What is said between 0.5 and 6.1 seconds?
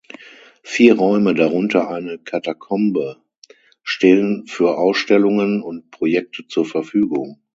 Vier Räume, darunter eine Katakombe, stehen für Ausstellungen und